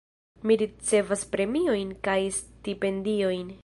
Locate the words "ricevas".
0.61-1.27